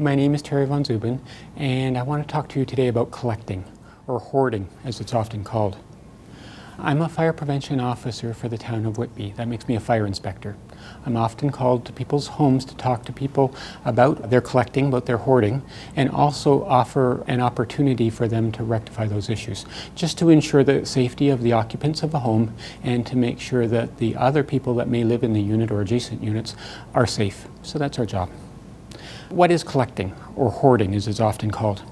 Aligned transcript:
My 0.00 0.14
name 0.14 0.32
is 0.32 0.42
Terry 0.42 0.64
Von 0.64 0.84
Zubin, 0.84 1.20
and 1.56 1.98
I 1.98 2.02
want 2.02 2.22
to 2.22 2.32
talk 2.32 2.48
to 2.50 2.60
you 2.60 2.64
today 2.64 2.86
about 2.86 3.10
collecting, 3.10 3.64
or 4.06 4.20
hoarding 4.20 4.68
as 4.84 5.00
it's 5.00 5.12
often 5.12 5.42
called. 5.42 5.76
I'm 6.78 7.02
a 7.02 7.08
fire 7.08 7.32
prevention 7.32 7.80
officer 7.80 8.32
for 8.32 8.48
the 8.48 8.56
town 8.56 8.86
of 8.86 8.96
Whitby. 8.96 9.32
That 9.32 9.48
makes 9.48 9.66
me 9.66 9.74
a 9.74 9.80
fire 9.80 10.06
inspector. 10.06 10.56
I'm 11.04 11.16
often 11.16 11.50
called 11.50 11.84
to 11.86 11.92
people's 11.92 12.28
homes 12.28 12.64
to 12.66 12.76
talk 12.76 13.06
to 13.06 13.12
people 13.12 13.52
about 13.84 14.30
their 14.30 14.40
collecting, 14.40 14.86
about 14.86 15.06
their 15.06 15.16
hoarding, 15.16 15.62
and 15.96 16.08
also 16.10 16.62
offer 16.66 17.24
an 17.26 17.40
opportunity 17.40 18.08
for 18.08 18.28
them 18.28 18.52
to 18.52 18.62
rectify 18.62 19.08
those 19.08 19.28
issues, 19.28 19.66
just 19.96 20.16
to 20.18 20.30
ensure 20.30 20.62
the 20.62 20.86
safety 20.86 21.28
of 21.28 21.42
the 21.42 21.52
occupants 21.52 22.04
of 22.04 22.12
the 22.12 22.20
home 22.20 22.54
and 22.84 23.04
to 23.08 23.16
make 23.16 23.40
sure 23.40 23.66
that 23.66 23.96
the 23.96 24.14
other 24.14 24.44
people 24.44 24.76
that 24.76 24.86
may 24.86 25.02
live 25.02 25.24
in 25.24 25.32
the 25.32 25.42
unit 25.42 25.72
or 25.72 25.80
adjacent 25.80 26.22
units 26.22 26.54
are 26.94 27.04
safe. 27.04 27.48
So 27.64 27.80
that's 27.80 27.98
our 27.98 28.06
job. 28.06 28.30
What 29.30 29.50
is 29.50 29.62
collecting, 29.62 30.14
or 30.36 30.50
hoarding 30.50 30.94
as 30.94 31.06
it's 31.06 31.20
often 31.20 31.50
called? 31.50 31.82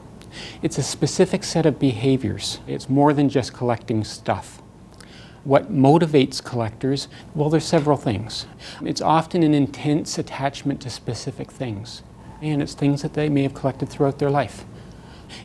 It's 0.62 0.78
a 0.78 0.82
specific 0.82 1.44
set 1.44 1.66
of 1.66 1.78
behaviors. 1.78 2.60
It's 2.66 2.88
more 2.88 3.12
than 3.12 3.28
just 3.28 3.52
collecting 3.52 4.04
stuff. 4.04 4.62
What 5.44 5.70
motivates 5.70 6.42
collectors? 6.42 7.08
Well, 7.34 7.50
there's 7.50 7.66
several 7.66 7.98
things. 7.98 8.46
It's 8.82 9.02
often 9.02 9.42
an 9.42 9.52
intense 9.52 10.16
attachment 10.16 10.80
to 10.80 10.90
specific 10.90 11.50
things, 11.50 12.02
and 12.40 12.62
it's 12.62 12.72
things 12.72 13.02
that 13.02 13.12
they 13.12 13.28
may 13.28 13.42
have 13.42 13.54
collected 13.54 13.90
throughout 13.90 14.18
their 14.18 14.30
life. 14.30 14.64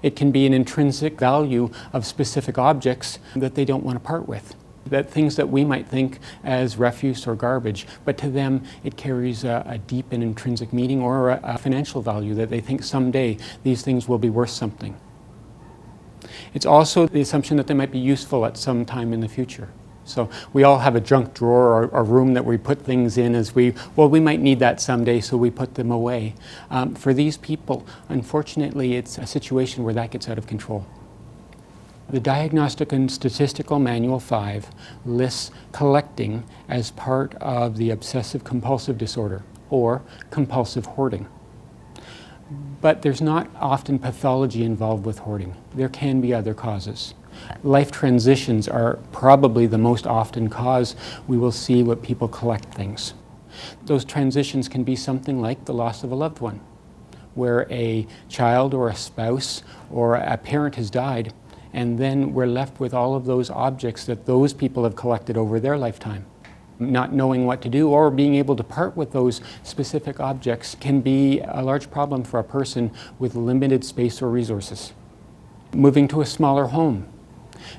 It 0.02 0.16
can 0.16 0.31
be 0.31 0.45
an 0.45 0.53
intrinsic 0.53 1.19
value 1.19 1.72
of 1.92 2.06
specific 2.06 2.58
objects 2.58 3.19
that 3.36 3.56
they 3.56 3.66
don't 3.66 3.84
want 3.84 3.97
to 3.97 4.00
part 4.00 4.30
with 4.30 4.56
that 4.86 5.10
things 5.10 5.36
that 5.36 5.50
we 5.50 5.64
might 5.64 5.88
think 5.88 6.20
as 6.44 6.78
refuse 6.78 7.28
or 7.28 7.36
garbage, 7.36 7.86
but 8.06 8.18
to 8.18 8.30
them 8.30 8.64
it 8.84 8.98
carries 8.98 9.44
a, 9.44 9.64
a 9.68 9.78
deep 9.78 10.12
and 10.12 10.24
intrinsic 10.24 10.74
meaning 10.74 11.02
or 11.02 11.32
a, 11.32 11.40
a 11.44 11.58
financial 11.58 12.02
value 12.02 12.34
that 12.36 12.50
they 12.50 12.60
think 12.60 12.84
someday 12.84 13.38
these 13.64 13.82
things 13.82 14.08
will 14.08 14.18
be 14.20 14.30
worth 14.30 14.50
something. 14.50 14.96
It's 16.54 16.66
also 16.66 17.08
the 17.08 17.22
assumption 17.22 17.58
that 17.58 17.68
they 17.68 17.74
might 17.74 17.92
be 17.92 18.00
useful 18.00 18.46
at 18.46 18.58
some 18.58 18.86
time 18.86 19.14
in 19.14 19.22
the 19.22 19.30
future. 19.30 19.70
So 20.04 20.30
we 20.52 20.64
all 20.64 20.80
have 20.80 20.96
a 20.96 21.00
junk 21.00 21.34
drawer 21.34 21.84
or 21.84 22.00
a 22.00 22.04
room 22.04 22.34
that 22.34 22.44
we 22.44 22.58
put 22.58 22.82
things 22.82 23.18
in 23.18 23.36
as 23.36 23.54
we, 23.56 23.74
well, 23.96 24.09
we 24.09 24.20
might 24.20 24.40
need 24.40 24.59
that 24.59 24.82
someday, 24.82 25.22
so 25.22 25.38
we 25.38 25.52
put 25.52 25.76
them 25.76 25.92
away. 25.92 26.34
Um, 26.70 26.96
for 26.96 27.14
these 27.14 27.38
people, 27.38 27.86
unfortunately, 28.09 28.96
it's 28.96 29.18
a 29.18 29.28
situation 29.28 29.84
where 29.84 29.94
that 29.94 30.12
gets 30.12 30.28
out 30.28 30.38
of 30.38 30.48
control. 30.48 30.86
The 32.12 32.20
Diagnostic 32.20 32.92
and 32.92 33.09
Statistical 33.09 33.80
Manual 33.80 34.20
5 34.20 34.67
lists 35.06 35.50
collecting 35.72 36.44
as 36.68 36.92
part 36.92 37.34
of 37.36 37.78
the 37.78 37.90
obsessive 37.90 38.44
compulsive 38.44 38.98
disorder 38.98 39.44
or 39.70 40.02
compulsive 40.30 40.86
hoarding. 40.86 41.30
But 42.81 43.02
there's 43.02 43.22
not 43.22 43.50
often 43.56 43.97
pathology 43.97 44.66
involved 44.66 45.06
with 45.06 45.19
hoarding. 45.19 45.56
There 45.74 45.88
can 45.88 46.19
be 46.19 46.34
other 46.34 46.53
causes. 46.53 47.13
Life 47.63 47.91
transitions 47.91 48.68
are 48.68 49.00
probably 49.14 49.66
the 49.66 49.78
most 49.78 50.06
often 50.06 50.50
cause 50.50 50.97
we 51.30 51.38
will 51.38 51.53
see 51.53 51.81
what 51.81 52.03
people 52.03 52.28
collect 52.28 52.74
things. 52.74 53.14
Those 53.85 54.03
transitions 54.03 54.68
can 54.68 54.84
be 54.84 54.97
something 54.97 55.40
like 55.40 55.64
the 55.64 55.74
loss 55.74 56.03
of 56.03 56.12
a 56.12 56.16
loved 56.16 56.41
one, 56.41 56.59
where 57.35 57.72
a 57.72 58.06
child 58.28 58.74
or 58.74 58.90
a 58.90 58.96
spouse 58.97 59.64
or 59.90 60.16
a 60.16 60.35
parent 60.35 60.75
has 60.75 60.90
died 60.90 61.34
and 61.74 61.98
then 61.98 62.34
we're 62.34 62.48
left 62.48 62.80
with 62.80 62.94
all 62.94 63.16
of 63.16 63.26
those 63.26 63.50
objects 63.50 64.06
that 64.06 64.26
those 64.26 64.54
people 64.54 64.84
have 64.84 64.96
collected 64.96 65.38
over 65.38 65.59
their 65.59 65.78
lifetime. 65.78 66.26
Not 66.80 67.14
knowing 67.14 67.46
what 67.46 67.62
to 67.62 67.70
do 67.70 67.90
or 67.90 68.09
being 68.09 68.36
able 68.36 68.56
to 68.56 68.64
part 68.64 68.98
with 68.98 69.12
those 69.12 69.40
specific 69.64 70.20
objects 70.20 70.76
can 70.80 71.02
be 71.02 71.40
a 71.42 71.62
large 71.62 71.92
problem 71.92 72.24
for 72.24 72.40
a 72.40 72.44
person 72.44 72.92
with 73.20 73.36
limited 73.36 73.84
space 73.86 74.22
or 74.22 74.30
resources. 74.30 74.94
Moving 75.74 76.08
to 76.09 76.22
a 76.22 76.26
smaller 76.26 76.66
home. 76.66 77.08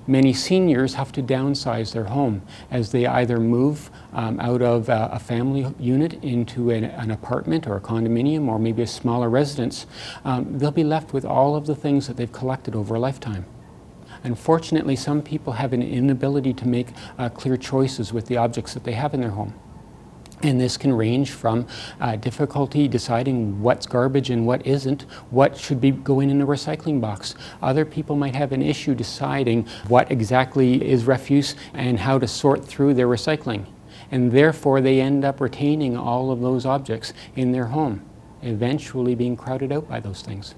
Many 0.06 0.32
seniors 0.32 0.94
have 0.94 1.10
to 1.12 1.22
downsize 1.22 1.92
their 1.92 2.04
home 2.04 2.42
as 2.70 2.92
they 2.92 3.04
either 3.04 3.40
move 3.40 3.90
um, 4.12 4.38
out 4.38 4.62
of 4.62 4.88
a, 4.88 5.10
a, 5.12 5.18
family 5.18 5.74
unit 5.78 6.22
into 6.22 6.70
an, 6.70 6.84
an, 6.84 7.10
apartment 7.10 7.66
or 7.66 7.76
a 7.76 7.80
condominium 7.80 8.46
or 8.46 8.60
maybe 8.60 8.82
a 8.82 8.86
smaller 8.86 9.28
residence. 9.28 9.86
Um, 10.24 10.58
they'll 10.58 10.70
be 10.70 10.84
left 10.84 11.12
with 11.12 11.24
all 11.24 11.56
of 11.56 11.66
the 11.66 11.74
things 11.74 12.06
that 12.06 12.16
they've 12.16 12.30
collected 12.30 12.76
over 12.76 12.94
a 12.94 13.00
lifetime. 13.00 13.44
Unfortunately, 14.24 14.96
some 14.96 15.22
people 15.22 15.52
have 15.54 15.72
an 15.72 15.82
inability 15.82 16.52
to 16.54 16.68
make 16.68 16.88
uh, 17.18 17.28
clear 17.28 17.56
choices 17.56 18.12
with 18.12 18.26
the 18.26 18.36
objects 18.36 18.74
that 18.74 18.84
they 18.84 18.92
have 18.92 19.14
in 19.14 19.20
their 19.20 19.30
home. 19.30 19.54
And 20.42 20.60
this 20.60 20.76
can 20.76 20.92
range 20.92 21.30
from 21.30 21.68
uh, 22.00 22.16
difficulty 22.16 22.88
deciding 22.88 23.62
what's 23.62 23.86
garbage 23.86 24.30
and 24.30 24.44
what 24.44 24.66
isn't, 24.66 25.02
what 25.30 25.56
should 25.56 25.80
be 25.80 25.92
going 25.92 26.30
in 26.30 26.38
the 26.38 26.44
recycling 26.44 27.00
box. 27.00 27.36
Other 27.62 27.84
people 27.84 28.16
might 28.16 28.34
have 28.34 28.50
an 28.50 28.60
issue 28.60 28.94
deciding 28.94 29.66
what 29.86 30.10
exactly 30.10 30.84
is 30.84 31.04
refuse 31.04 31.54
and 31.74 31.98
how 32.00 32.18
to 32.18 32.26
sort 32.26 32.64
through 32.64 32.94
their 32.94 33.06
recycling. 33.06 33.66
And 34.10 34.32
therefore, 34.32 34.80
they 34.80 35.00
end 35.00 35.24
up 35.24 35.40
retaining 35.40 35.96
all 35.96 36.32
of 36.32 36.40
those 36.40 36.66
objects 36.66 37.12
in 37.36 37.52
their 37.52 37.66
home, 37.66 38.04
eventually 38.42 39.14
being 39.14 39.36
crowded 39.36 39.70
out 39.70 39.88
by 39.88 40.00
those 40.00 40.22
things. 40.22 40.56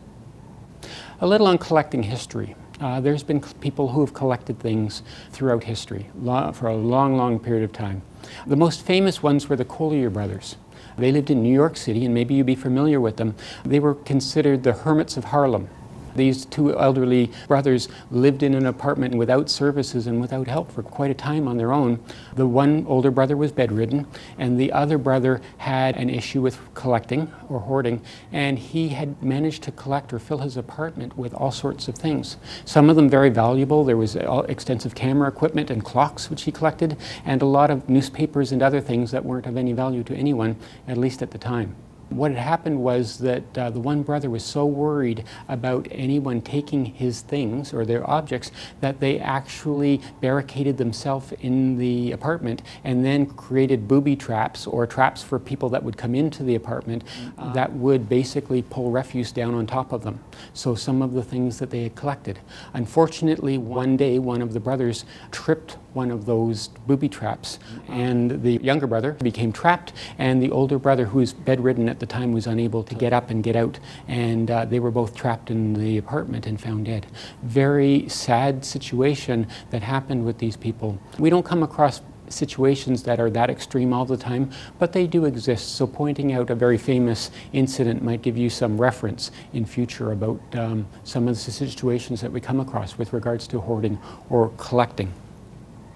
A 1.21 1.27
little 1.27 1.47
on 1.47 1.59
collecting 1.59 2.03
history. 2.03 2.57
Uh, 2.81 3.01
there's 3.01 3.23
been 3.23 3.41
people 3.61 3.89
who 3.89 4.01
have 4.01 4.15
collected 4.15 4.59
things 4.59 5.03
throughout 5.31 5.65
history 5.65 6.07
for 6.53 6.67
a 6.67 6.75
long, 6.75 7.17
long 7.17 7.39
period 7.39 7.63
of 7.63 7.73
time. 7.73 8.03
The 8.47 8.57
most 8.57 8.83
famous 8.83 9.23
ones 9.23 9.49
were 9.49 9.57
the 9.57 9.65
Collyer 9.65 10.13
brothers. 10.13 10.57
They 10.99 11.13
lived 11.13 11.31
in 11.31 11.43
New 11.43 11.53
York 11.53 11.77
City, 11.77 12.05
and 12.05 12.15
maybe 12.15 12.35
you'd 12.35 12.47
be 12.47 12.55
familiar 12.55 13.01
with 13.01 13.17
them. 13.17 13.35
They 13.65 13.81
were 13.81 13.95
considered 13.95 14.63
the 14.63 14.73
hermits 14.73 15.17
of 15.17 15.27
Harlem. 15.27 15.69
These 16.15 16.45
two 16.47 16.79
elderly 16.79 17.31
brothers 17.49 17.89
lived 18.11 18.43
in 18.43 18.55
an 18.55 18.67
apartment 18.67 19.15
without 19.15 19.51
services 19.51 20.07
and 20.07 20.21
without 20.21 20.47
help 20.47 20.71
for 20.71 20.83
quite 20.83 21.11
a 21.11 21.15
time 21.15 21.49
on 21.49 21.57
their 21.57 21.73
own. 21.73 22.03
The 22.35 22.47
one 22.47 22.85
older 22.89 23.11
brother 23.11 23.37
was 23.37 23.53
bedridden, 23.53 24.07
and 24.39 24.59
the 24.59 24.73
other 24.73 24.99
brother 24.99 25.41
had 25.59 25.97
an 25.97 26.11
issue 26.11 26.43
with 26.43 26.59
collecting 26.75 27.33
or 27.49 27.61
hoarding, 27.61 28.03
and 28.33 28.59
he 28.59 28.91
had 28.91 29.23
managed 29.23 29.63
to 29.65 29.73
collect 29.73 30.13
or 30.13 30.19
fill 30.19 30.39
his 30.39 30.57
apartment 30.57 31.17
with 31.17 31.35
all 31.35 31.51
sorts 31.51 31.89
of 31.89 31.95
things. 31.95 32.37
Some 32.65 32.91
of 32.91 32.97
them 32.97 33.09
very 33.09 33.31
valuable. 33.31 33.85
There 33.85 33.97
was 33.97 34.17
uh, 34.17 34.45
extensive 34.49 34.95
camera 34.95 35.29
equipment 35.29 35.71
and 35.71 35.85
clocks 35.85 36.31
which 36.31 36.43
he 36.43 36.53
collected, 36.53 36.97
and 37.25 37.43
a 37.43 37.47
lot 37.47 37.71
of 37.71 37.89
newspapers 37.89 38.53
and 38.53 38.63
other 38.63 38.81
things 38.81 39.11
that 39.11 39.25
weren't 39.25 39.47
of 39.47 39.57
any 39.57 39.73
value 39.73 40.03
to 40.05 40.15
anyone, 40.15 40.57
at 40.89 40.97
least 40.97 41.23
at 41.23 41.31
the 41.31 41.39
time. 41.39 41.75
What 42.11 42.31
had 42.33 42.41
happened 42.41 42.81
was 42.81 43.19
that 43.19 43.59
uh, 43.59 43.71
the 43.71 43.81
one 43.81 44.03
brother 44.03 44.31
was 44.31 44.45
so 44.45 44.65
worried 44.67 45.25
about 45.49 45.89
anyone 45.91 46.41
taking 46.41 46.85
his 46.85 47.21
things 47.21 47.73
or 47.73 47.85
their 47.85 48.09
objects 48.09 48.51
that 48.81 49.01
they 49.01 49.19
actually 49.19 50.01
barricaded 50.21 50.77
themselves 50.77 51.33
in 51.41 51.77
the 51.79 52.13
apartment 52.13 52.63
and 52.85 53.05
then 53.05 53.27
created 53.27 53.89
booby 53.89 54.17
traps 54.17 54.67
or 54.67 54.87
traps 54.87 55.23
for 55.23 55.39
people 55.39 55.69
that 55.69 55.83
would 55.83 55.97
come 55.97 56.15
into 56.15 56.43
the 56.43 56.55
apartment 56.55 57.05
uh, 57.39 57.53
that 57.53 57.73
would 57.73 58.09
basically 58.09 58.63
pull 58.63 58.91
refuse 58.91 59.33
down 59.33 59.55
on 59.55 59.67
top 59.67 59.93
of 59.93 60.03
them. 60.03 60.21
So 60.53 60.75
some 60.75 61.03
of 61.03 61.13
the 61.13 61.23
things 61.23 61.59
that 61.59 61.71
they 61.71 61.83
had 61.85 61.95
collected. 61.95 62.39
Unfortunately, 62.75 63.59
one 63.59 63.97
day 63.97 64.19
one 64.19 64.43
of 64.43 64.53
the 64.53 64.61
brothers 64.61 65.05
tripped 65.31 65.77
one 65.95 66.11
of 66.11 66.27
those 66.27 66.69
booby 66.87 67.09
traps 67.09 67.59
and 67.89 68.43
the 68.43 68.59
younger 68.63 68.87
brother 68.87 69.13
became 69.13 69.53
trapped 69.53 69.93
and 70.19 70.43
the 70.43 70.51
older 70.51 70.79
brother 70.79 71.07
who 71.07 71.19
was 71.19 71.33
bedridden 71.33 71.89
at 71.89 72.01
the 72.01 72.07
time 72.07 72.33
was 72.33 72.47
unable 72.47 72.83
to 72.83 72.95
get 72.95 73.13
up 73.13 73.31
and 73.31 73.43
get 73.43 73.57
out, 73.57 73.79
and 74.09 74.51
uh, 74.51 74.65
they 74.65 74.81
were 74.81 74.91
both 74.91 75.15
trapped 75.15 75.51
in 75.51 75.75
the 75.75 75.99
apartment 75.99 76.47
and 76.47 76.61
found 76.61 76.87
dead. 76.87 77.07
Very 77.43 78.09
sad 78.09 78.65
situation 78.65 79.47
that 79.71 79.83
happened 79.83 80.25
with 80.25 80.39
these 80.39 80.57
people. 80.57 80.99
We 81.19 81.31
don't 81.31 81.45
come 81.45 81.63
across 81.63 82.01
situations 82.29 83.03
that 83.03 83.21
are 83.21 83.31
that 83.31 83.51
extreme 83.51 83.93
all 83.93 84.05
the 84.05 84.17
time, 84.17 84.51
but 84.79 84.93
they 84.93 85.07
do 85.07 85.25
exist. 85.27 85.77
So 85.77 85.87
pointing 85.87 86.33
out 86.33 86.51
a 86.51 86.55
very 86.55 86.79
famous 86.79 87.31
incident 87.53 88.03
might 88.03 88.23
give 88.23 88.37
you 88.37 88.51
some 88.51 88.81
reference 88.81 89.31
in 89.53 89.67
future 89.67 90.13
about 90.13 90.41
um, 90.55 90.87
some 91.05 91.29
of 91.29 91.35
the 91.35 91.51
situations 91.51 92.21
that 92.23 92.33
we 92.33 92.41
come 92.41 92.61
across 92.61 92.99
with 92.99 93.13
regards 93.13 93.47
to 93.49 93.61
hoarding 93.61 93.99
or 94.31 94.51
collecting. 94.57 95.13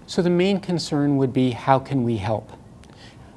So 0.08 0.22
the 0.22 0.31
main 0.31 0.60
concern 0.60 1.19
would 1.19 1.34
be 1.34 1.50
how 1.50 1.78
can 1.78 2.02
we 2.02 2.16
help? 2.16 2.50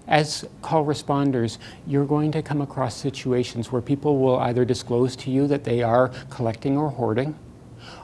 As 0.07 0.45
call 0.61 0.85
responders, 0.85 1.57
you're 1.85 2.05
going 2.05 2.31
to 2.31 2.41
come 2.41 2.61
across 2.61 2.95
situations 2.95 3.73
where 3.73 3.81
people 3.81 4.19
will 4.19 4.37
either 4.37 4.63
disclose 4.63 5.17
to 5.17 5.31
you 5.31 5.47
that 5.47 5.65
they 5.65 5.83
are 5.83 6.13
collecting 6.29 6.77
or 6.77 6.89
hoarding, 6.89 7.37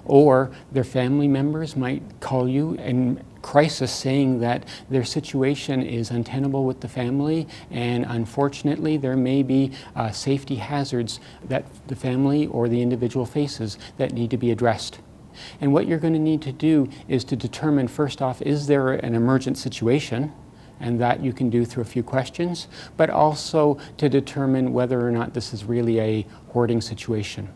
or 0.04 0.52
their 0.74 0.84
family 0.84 1.30
members 1.30 1.78
might 1.78 2.04
call 2.20 2.50
you 2.50 2.74
in 2.74 3.24
crisis 3.42 3.90
saying 3.90 4.42
that 4.42 4.66
their 4.90 5.06
situation 5.06 5.82
is 5.82 6.12
untenable 6.12 6.66
with 6.66 6.82
the 6.82 6.90
family 6.90 7.48
and 7.72 8.04
unfortunately 8.10 8.98
there 8.98 9.16
may 9.16 9.44
be 9.44 9.72
uh, 9.96 10.12
safety 10.12 10.56
hazards 10.56 11.22
that 11.48 11.64
the 11.88 11.96
family 11.96 12.48
or 12.48 12.68
the 12.68 12.82
individual 12.82 13.26
faces 13.26 13.78
that 13.96 14.12
need 14.12 14.30
to 14.30 14.38
be 14.38 14.52
addressed. 14.52 15.00
And 15.62 15.74
what 15.74 15.88
you're 15.88 16.00
going 16.00 16.14
to 16.14 16.20
need 16.20 16.42
to 16.44 16.52
do 16.52 16.90
is 17.08 17.24
to 17.26 17.36
determine 17.36 17.88
first 17.88 18.22
off, 18.22 18.42
is 18.42 18.68
there 18.68 18.94
an 18.94 19.16
emergent 19.16 19.58
situation? 19.58 20.32
And 20.80 21.02
that 21.02 21.24
you 21.24 21.34
can 21.34 21.50
do 21.50 21.66
through 21.66 21.82
a 21.82 21.88
few 21.88 22.04
questions, 22.04 22.68
but 22.98 23.10
also 23.10 23.80
to 23.98 24.10
determine 24.10 24.74
whether 24.74 25.06
or 25.06 25.12
not 25.12 25.34
this 25.34 25.52
is 25.52 25.66
really 25.66 26.00
a 26.00 26.26
hoarding 26.50 26.82
situation. 26.82 27.50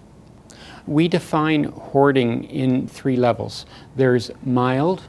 We 0.87 1.07
define 1.07 1.65
hoarding 1.65 2.45
in 2.45 2.87
three 2.87 3.15
levels 3.15 3.67
there's 3.95 4.31
mild, 4.43 5.03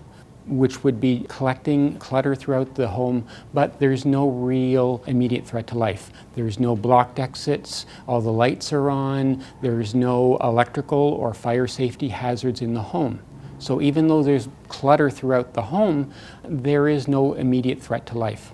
which 0.46 0.82
would 0.82 1.00
be 1.00 1.24
collecting 1.28 1.96
clutter 1.98 2.34
throughout 2.34 2.74
the 2.74 2.88
home, 2.88 3.26
but 3.54 3.78
there's 3.78 4.04
no 4.04 4.28
real 4.28 5.02
immediate 5.06 5.46
threat 5.46 5.66
to 5.68 5.78
life. 5.78 6.10
There's 6.34 6.58
no 6.58 6.76
blocked 6.76 7.18
exits, 7.18 7.86
all 8.06 8.20
the 8.20 8.32
lights 8.32 8.72
are 8.72 8.90
on, 8.90 9.44
there's 9.60 9.94
no 9.94 10.36
electrical 10.38 10.98
or 10.98 11.34
fire 11.34 11.66
safety 11.66 12.08
hazards 12.08 12.60
in 12.60 12.74
the 12.74 12.82
home. 12.82 13.20
So 13.58 13.80
even 13.80 14.08
though 14.08 14.24
there's 14.24 14.48
clutter 14.68 15.08
throughout 15.08 15.54
the 15.54 15.62
home, 15.62 16.12
there 16.42 16.88
is 16.88 17.06
no 17.06 17.34
immediate 17.34 17.80
threat 17.80 18.06
to 18.06 18.18
life. 18.18 18.52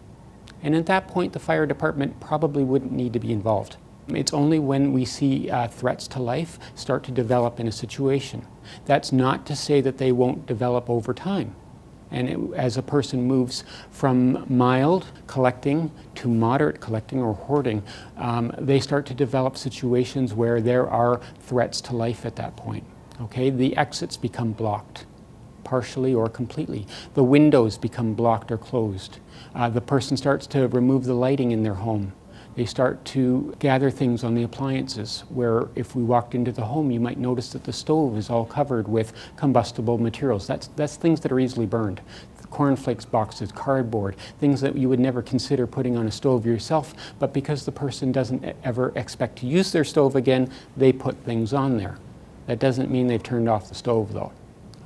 And 0.62 0.74
at 0.74 0.86
that 0.86 1.08
point, 1.08 1.32
the 1.32 1.38
fire 1.38 1.66
department 1.66 2.20
probably 2.20 2.64
wouldn't 2.64 2.92
need 2.92 3.14
to 3.14 3.20
be 3.20 3.32
involved. 3.32 3.76
It's 4.08 4.32
only 4.32 4.58
when 4.58 4.92
we 4.92 5.04
see 5.04 5.50
uh, 5.50 5.68
threats 5.68 6.08
to 6.08 6.20
life 6.20 6.58
start 6.74 7.04
to 7.04 7.12
develop 7.12 7.60
in 7.60 7.68
a 7.68 7.72
situation. 7.72 8.46
That's 8.86 9.12
not 9.12 9.46
to 9.46 9.56
say 9.56 9.80
that 9.80 9.98
they 9.98 10.12
won't 10.12 10.46
develop 10.46 10.88
over 10.88 11.12
time. 11.14 11.54
And 12.10 12.28
it, 12.28 12.54
as 12.54 12.76
a 12.76 12.82
person 12.82 13.22
moves 13.24 13.64
from 13.90 14.44
mild 14.48 15.06
collecting 15.26 15.90
to 16.16 16.28
moderate 16.28 16.80
collecting 16.80 17.20
or 17.20 17.34
hoarding, 17.34 17.82
um, 18.16 18.52
they 18.58 18.80
start 18.80 19.06
to 19.06 19.14
develop 19.14 19.56
situations 19.56 20.34
where 20.34 20.60
there 20.60 20.88
are 20.88 21.20
threats 21.40 21.80
to 21.82 21.96
life 21.96 22.24
at 22.24 22.36
that 22.36 22.56
point. 22.56 22.84
Okay, 23.20 23.50
the 23.50 23.76
exits 23.76 24.16
become 24.16 24.52
blocked, 24.52 25.06
partially 25.64 26.14
or 26.14 26.28
completely. 26.28 26.86
The 27.14 27.24
windows 27.24 27.76
become 27.76 28.14
blocked 28.14 28.52
or 28.52 28.58
closed. 28.58 29.18
Uh, 29.54 29.68
the 29.68 29.80
person 29.80 30.16
starts 30.16 30.46
to 30.48 30.68
remove 30.68 31.04
the 31.04 31.14
lighting 31.14 31.50
in 31.50 31.62
their 31.62 31.74
home. 31.74 32.12
They 32.58 32.66
start 32.66 33.04
to 33.04 33.54
gather 33.60 33.88
things 33.88 34.24
on 34.24 34.34
the 34.34 34.42
appliances, 34.42 35.22
where 35.28 35.68
if 35.76 35.94
we 35.94 36.02
walked 36.02 36.34
into 36.34 36.50
the 36.50 36.64
home, 36.64 36.90
you 36.90 36.98
might 36.98 37.16
notice 37.16 37.50
that 37.50 37.62
the 37.62 37.72
stove 37.72 38.18
is 38.18 38.30
all 38.30 38.44
covered 38.44 38.88
with 38.88 39.12
combustible 39.36 39.96
materials. 39.96 40.48
That's, 40.48 40.66
that's 40.74 40.96
things 40.96 41.20
that 41.20 41.30
are 41.30 41.38
easily 41.38 41.66
burned. 41.66 42.00
Cornflakes 42.50 43.04
boxes, 43.04 43.52
cardboard, 43.52 44.16
things 44.40 44.60
that 44.60 44.76
you 44.76 44.88
would 44.88 44.98
never 44.98 45.22
consider 45.22 45.68
putting 45.68 45.96
on 45.96 46.08
a 46.08 46.10
stove 46.10 46.44
yourself, 46.44 46.94
but 47.20 47.32
because 47.32 47.64
the 47.64 47.70
person 47.70 48.10
doesn't 48.10 48.44
ever 48.64 48.92
expect 48.96 49.38
to 49.38 49.46
use 49.46 49.70
their 49.70 49.84
stove 49.84 50.16
again, 50.16 50.50
they 50.76 50.92
put 50.92 51.16
things 51.18 51.52
on 51.52 51.76
there. 51.76 51.96
That 52.48 52.58
doesn't 52.58 52.90
mean 52.90 53.06
they've 53.06 53.22
turned 53.22 53.48
off 53.48 53.68
the 53.68 53.76
stove 53.76 54.12
though. 54.12 54.32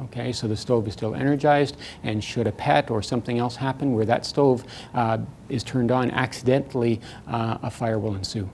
Okay, 0.01 0.33
so 0.33 0.49
the 0.49 0.57
stove 0.57 0.89
is 0.89 0.95
still 0.95 1.15
energized, 1.15 1.77
and 2.03 2.25
should 2.25 2.47
a 2.47 2.53
pet 2.53 2.91
or 2.91 3.03
something 3.03 3.39
else 3.39 3.57
happen 3.57 3.93
where 3.93 4.05
that 4.05 4.27
stove 4.27 4.65
uh, 4.95 5.19
is 5.49 5.63
turned 5.63 5.93
on 5.93 6.11
accidentally, 6.11 7.01
uh, 7.29 7.59
a 7.63 7.71
fire 7.71 7.99
will 7.99 8.15
ensue. 8.15 8.49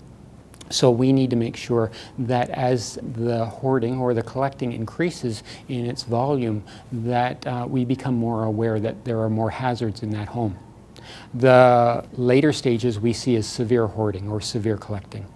So 0.70 0.90
we 0.90 1.12
need 1.12 1.30
to 1.30 1.36
make 1.36 1.56
sure 1.56 1.90
that 2.18 2.50
as 2.50 2.98
the 3.14 3.46
hoarding 3.46 3.98
or 3.98 4.12
the 4.12 4.22
collecting 4.22 4.72
increases 4.72 5.42
in 5.68 5.86
its 5.86 6.02
volume, 6.02 6.62
that 6.92 7.46
uh, 7.46 7.66
we 7.68 7.84
become 7.84 8.14
more 8.14 8.44
aware 8.44 8.78
that 8.80 9.04
there 9.04 9.18
are 9.20 9.30
more 9.30 9.50
hazards 9.50 10.02
in 10.02 10.10
that 10.10 10.28
home. 10.28 10.58
The 11.32 12.04
later 12.14 12.52
stages 12.52 13.00
we 13.00 13.14
see 13.14 13.36
as 13.36 13.46
severe 13.46 13.86
hoarding 13.86 14.28
or 14.28 14.40
severe 14.40 14.76
collecting. 14.76 15.26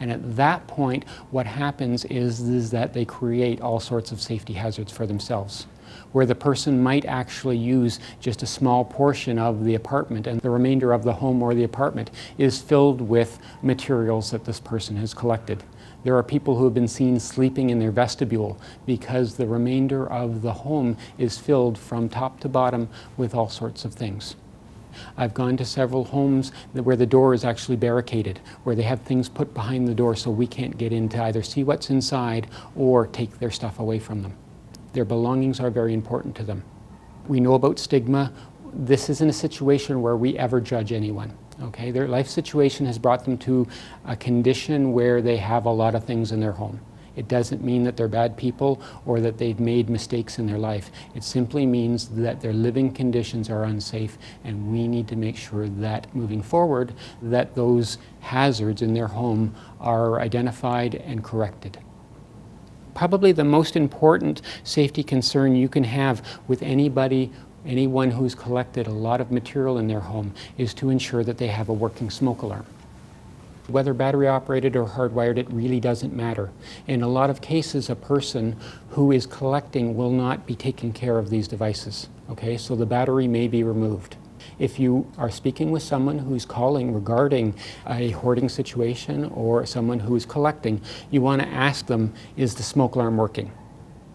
And 0.00 0.10
at 0.10 0.36
that 0.36 0.66
point, 0.66 1.04
what 1.30 1.46
happens 1.46 2.04
is, 2.04 2.40
is 2.40 2.70
that 2.70 2.92
they 2.92 3.04
create 3.04 3.60
all 3.60 3.80
sorts 3.80 4.12
of 4.12 4.20
safety 4.20 4.52
hazards 4.52 4.92
for 4.92 5.06
themselves 5.06 5.66
where 6.12 6.26
the 6.26 6.34
person 6.34 6.82
might 6.82 7.04
actually 7.04 7.56
use 7.56 8.00
just 8.20 8.42
a 8.42 8.46
small 8.46 8.84
portion 8.84 9.38
of 9.38 9.64
the 9.64 9.74
apartment 9.74 10.26
and 10.26 10.40
the 10.40 10.50
remainder 10.50 10.92
of 10.92 11.04
the 11.04 11.12
home 11.12 11.42
or 11.42 11.54
the 11.54 11.64
apartment 11.64 12.10
is 12.36 12.60
filled 12.60 13.00
with 13.00 13.38
materials 13.62 14.30
that 14.30 14.44
this 14.44 14.60
person 14.60 14.96
has 14.96 15.14
collected. 15.14 15.62
There 16.04 16.16
are 16.16 16.22
people 16.22 16.56
who 16.56 16.64
have 16.64 16.74
been 16.74 16.88
seen 16.88 17.18
sleeping 17.18 17.70
in 17.70 17.78
their 17.78 17.90
vestibule 17.90 18.58
because 18.86 19.36
the 19.36 19.46
remainder 19.46 20.06
of 20.10 20.42
the 20.42 20.52
home 20.52 20.96
is 21.18 21.38
filled 21.38 21.76
from 21.76 22.08
top 22.08 22.40
to 22.40 22.48
bottom 22.48 22.88
with 23.16 23.34
all 23.34 23.48
sorts 23.48 23.84
of 23.84 23.94
things. 23.94 24.36
I've 25.16 25.34
gone 25.34 25.56
to 25.56 25.64
several 25.64 26.04
homes 26.04 26.52
where 26.72 26.96
the 26.96 27.06
door 27.06 27.34
is 27.34 27.44
actually 27.44 27.76
barricaded, 27.76 28.40
where 28.64 28.74
they 28.74 28.82
have 28.82 29.00
things 29.02 29.28
put 29.28 29.54
behind 29.54 29.88
the 29.88 29.94
door 29.94 30.14
so 30.16 30.30
we 30.30 30.46
can't 30.46 30.78
get 30.78 30.92
in 30.92 31.08
to 31.10 31.22
either 31.24 31.42
see 31.42 31.64
what's 31.64 31.90
inside 31.90 32.48
or 32.76 33.06
take 33.06 33.38
their 33.38 33.50
stuff 33.50 33.78
away 33.78 33.98
from 33.98 34.22
them. 34.22 34.36
Their 34.92 35.04
belongings 35.04 35.60
are 35.60 35.70
very 35.70 35.94
important 35.94 36.34
to 36.36 36.44
them. 36.44 36.64
We 37.26 37.40
know 37.40 37.54
about 37.54 37.78
stigma. 37.78 38.32
This 38.72 39.10
isn't 39.10 39.28
a 39.28 39.32
situation 39.32 40.02
where 40.02 40.16
we 40.16 40.38
ever 40.38 40.60
judge 40.60 40.92
anyone. 40.92 41.36
Okay, 41.60 41.90
their 41.90 42.06
life 42.06 42.28
situation 42.28 42.86
has 42.86 42.98
brought 42.98 43.24
them 43.24 43.36
to 43.38 43.66
a 44.04 44.16
condition 44.16 44.92
where 44.92 45.20
they 45.20 45.36
have 45.36 45.66
a 45.66 45.70
lot 45.70 45.94
of 45.94 46.04
things 46.04 46.32
in 46.32 46.40
their 46.40 46.52
home. 46.52 46.80
It 47.18 47.26
doesn't 47.26 47.64
mean 47.64 47.82
that 47.82 47.96
they're 47.96 48.06
bad 48.06 48.36
people 48.36 48.80
or 49.04 49.18
that 49.20 49.38
they've 49.38 49.58
made 49.58 49.90
mistakes 49.90 50.38
in 50.38 50.46
their 50.46 50.58
life. 50.58 50.92
It 51.16 51.24
simply 51.24 51.66
means 51.66 52.08
that 52.10 52.40
their 52.40 52.52
living 52.52 52.92
conditions 52.92 53.50
are 53.50 53.64
unsafe 53.64 54.16
and 54.44 54.70
we 54.70 54.86
need 54.86 55.08
to 55.08 55.16
make 55.16 55.36
sure 55.36 55.68
that 55.68 56.14
moving 56.14 56.42
forward 56.42 56.94
that 57.20 57.56
those 57.56 57.98
hazards 58.20 58.82
in 58.82 58.94
their 58.94 59.08
home 59.08 59.52
are 59.80 60.20
identified 60.20 60.94
and 60.94 61.24
corrected. 61.24 61.78
Probably 62.94 63.32
the 63.32 63.44
most 63.44 63.74
important 63.74 64.40
safety 64.62 65.02
concern 65.02 65.56
you 65.56 65.68
can 65.68 65.84
have 65.84 66.22
with 66.46 66.62
anybody 66.62 67.32
anyone 67.66 68.12
who's 68.12 68.34
collected 68.36 68.86
a 68.86 68.92
lot 68.92 69.20
of 69.20 69.32
material 69.32 69.78
in 69.78 69.88
their 69.88 70.00
home 70.00 70.32
is 70.56 70.72
to 70.74 70.90
ensure 70.90 71.24
that 71.24 71.38
they 71.38 71.48
have 71.48 71.68
a 71.68 71.72
working 71.72 72.10
smoke 72.10 72.42
alarm. 72.42 72.64
Whether 73.68 73.92
battery 73.92 74.26
operated 74.28 74.76
or 74.76 74.86
hardwired, 74.86 75.36
it 75.36 75.52
really 75.52 75.78
doesn't 75.78 76.16
matter. 76.16 76.50
In 76.86 77.02
a 77.02 77.08
lot 77.08 77.28
of 77.28 77.42
cases, 77.42 77.90
a 77.90 77.94
person 77.94 78.56
who 78.90 79.12
is 79.12 79.26
collecting 79.26 79.94
will 79.94 80.10
not 80.10 80.46
be 80.46 80.54
taking 80.54 80.90
care 80.90 81.18
of 81.18 81.28
these 81.28 81.46
devices. 81.46 82.08
Okay, 82.30 82.56
so 82.56 82.74
the 82.74 82.86
battery 82.86 83.28
may 83.28 83.46
be 83.46 83.62
removed. 83.62 84.16
If 84.58 84.80
you 84.80 85.06
are 85.18 85.30
speaking 85.30 85.70
with 85.70 85.82
someone 85.82 86.18
who's 86.18 86.46
calling 86.46 86.94
regarding 86.94 87.54
a 87.86 88.10
hoarding 88.12 88.48
situation 88.48 89.26
or 89.26 89.66
someone 89.66 90.00
who 90.00 90.16
is 90.16 90.24
collecting, 90.24 90.80
you 91.10 91.20
want 91.20 91.42
to 91.42 91.48
ask 91.48 91.86
them, 91.86 92.14
is 92.38 92.54
the 92.54 92.62
smoke 92.62 92.94
alarm 92.94 93.18
working? 93.18 93.52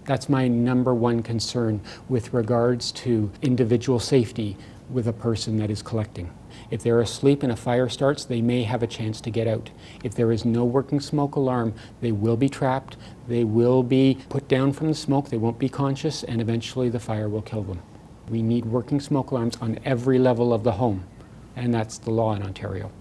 That's 0.06 0.30
my 0.30 0.48
number 0.48 0.96
one 0.96 1.22
concern 1.22 1.80
with 2.10 2.34
regards 2.34 2.92
to 2.94 3.32
individual 3.44 4.00
safety 4.00 4.58
with 4.90 5.08
a 5.08 5.14
person 5.14 5.58
that 5.58 5.70
is 5.70 5.84
collecting. 5.84 6.32
If 6.72 6.84
they're 6.84 7.02
asleep 7.02 7.44
and 7.44 7.52
a 7.52 7.56
fire 7.56 7.90
starts, 7.90 8.26
they 8.26 8.42
may 8.42 8.64
have 8.64 8.84
a 8.84 8.88
chance 8.88 9.22
to 9.22 9.30
get 9.30 9.48
out. 9.48 9.70
If 10.04 10.16
there 10.16 10.32
is 10.32 10.46
no 10.46 10.66
working 10.66 11.00
smoke 11.00 11.36
alarm, 11.36 11.74
they 12.02 12.12
will 12.12 12.38
be 12.38 12.50
trapped, 12.50 12.98
they 13.28 13.44
will 13.44 13.84
be 13.84 14.18
put 14.30 14.48
down 14.48 14.74
from 14.74 14.88
the 14.88 14.96
smoke, 14.96 15.30
they 15.30 15.38
won't 15.38 15.60
be 15.60 15.70
conscious, 15.70 16.24
and 16.24 16.42
eventually 16.42 16.90
the 16.90 17.00
fire 17.00 17.30
will 17.30 17.42
kill 17.42 17.64
them. 17.64 17.82
We 18.30 18.42
need 18.42 18.66
working 18.66 19.00
smoke 19.00 19.32
alarms 19.32 19.58
on 19.62 19.80
every 19.86 20.20
level 20.20 20.54
of 20.54 20.64
the 20.64 20.74
home, 20.74 21.04
and 21.56 21.74
that's 21.74 21.98
the 21.98 22.12
law 22.12 22.34
in 22.36 22.44
Ontario. 22.44 22.92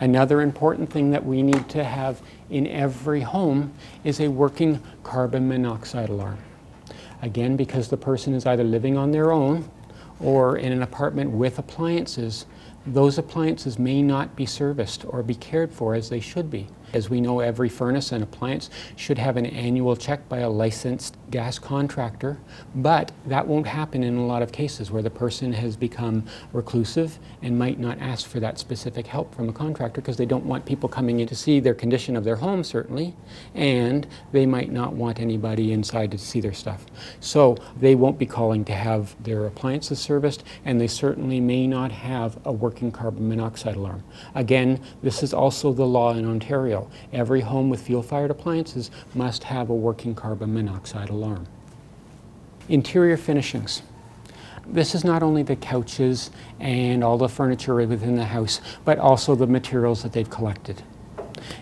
Another 0.00 0.40
important 0.40 0.90
thing 0.90 1.10
that 1.10 1.26
we 1.26 1.42
need 1.42 1.68
to 1.70 1.84
have 1.84 2.22
in 2.48 2.66
every 2.66 3.20
home 3.20 3.74
is 4.02 4.18
a 4.18 4.28
working 4.28 4.82
carbon 5.02 5.46
monoxide 5.46 6.08
alarm. 6.08 6.38
Again, 7.20 7.56
because 7.56 7.88
the 7.88 7.98
person 7.98 8.32
is 8.32 8.46
either 8.46 8.64
living 8.64 8.96
on 8.96 9.10
their 9.10 9.30
own 9.30 9.70
or 10.20 10.56
in 10.56 10.72
an 10.72 10.82
apartment 10.82 11.30
with 11.30 11.58
appliances, 11.58 12.46
those 12.86 13.18
appliances 13.18 13.78
may 13.78 14.02
not 14.02 14.36
be 14.36 14.46
serviced 14.46 15.04
or 15.06 15.22
be 15.22 15.34
cared 15.34 15.72
for 15.72 15.94
as 15.94 16.08
they 16.08 16.20
should 16.20 16.50
be. 16.50 16.66
As 16.92 17.08
we 17.08 17.20
know, 17.20 17.40
every 17.40 17.68
furnace 17.68 18.12
and 18.12 18.22
appliance 18.22 18.70
should 18.96 19.18
have 19.18 19.36
an 19.36 19.46
annual 19.46 19.96
check 19.96 20.28
by 20.28 20.38
a 20.38 20.50
licensed 20.50 21.16
gas 21.30 21.58
contractor, 21.58 22.38
but 22.74 23.12
that 23.26 23.46
won't 23.46 23.66
happen 23.66 24.02
in 24.02 24.16
a 24.16 24.26
lot 24.26 24.42
of 24.42 24.52
cases 24.52 24.90
where 24.90 25.02
the 25.02 25.10
person 25.10 25.52
has 25.52 25.76
become 25.76 26.24
reclusive 26.52 27.18
and 27.42 27.58
might 27.58 27.78
not 27.78 27.98
ask 28.00 28.26
for 28.28 28.40
that 28.40 28.58
specific 28.58 29.06
help 29.06 29.34
from 29.34 29.48
a 29.48 29.52
contractor 29.52 30.00
because 30.00 30.16
they 30.16 30.26
don't 30.26 30.44
want 30.44 30.66
people 30.66 30.88
coming 30.88 31.20
in 31.20 31.28
to 31.28 31.34
see 31.34 31.60
their 31.60 31.74
condition 31.74 32.16
of 32.16 32.24
their 32.24 32.36
home, 32.36 32.64
certainly, 32.64 33.14
and 33.54 34.06
they 34.32 34.46
might 34.46 34.72
not 34.72 34.92
want 34.92 35.20
anybody 35.20 35.72
inside 35.72 36.10
to 36.10 36.18
see 36.18 36.40
their 36.40 36.52
stuff. 36.52 36.86
So 37.20 37.56
they 37.78 37.94
won't 37.94 38.18
be 38.18 38.26
calling 38.26 38.64
to 38.66 38.72
have 38.72 39.14
their 39.22 39.46
appliances 39.46 40.00
serviced, 40.00 40.44
and 40.64 40.80
they 40.80 40.88
certainly 40.88 41.40
may 41.40 41.66
not 41.66 41.92
have 41.92 42.38
a 42.44 42.52
working 42.52 42.90
carbon 42.90 43.28
monoxide 43.28 43.76
alarm. 43.76 44.02
Again, 44.34 44.80
this 45.02 45.22
is 45.22 45.32
also 45.32 45.72
the 45.72 45.86
law 45.86 46.14
in 46.14 46.26
Ontario. 46.26 46.90
Every 47.12 47.40
home 47.40 47.70
with 47.70 47.82
fuel 47.82 48.02
fired 48.02 48.30
appliances 48.30 48.90
must 49.14 49.44
have 49.44 49.70
a 49.70 49.74
working 49.74 50.14
carbon 50.14 50.52
monoxide 50.52 51.08
alarm. 51.08 51.19
Interior 52.68 53.16
finishings. 53.16 53.82
This 54.66 54.94
is 54.94 55.04
not 55.04 55.22
only 55.22 55.42
the 55.42 55.56
couches 55.56 56.30
and 56.60 57.02
all 57.02 57.18
the 57.18 57.28
furniture 57.28 57.74
within 57.74 58.16
the 58.16 58.24
house, 58.24 58.60
but 58.84 58.98
also 58.98 59.34
the 59.34 59.46
materials 59.46 60.02
that 60.02 60.12
they've 60.12 60.30
collected. 60.30 60.82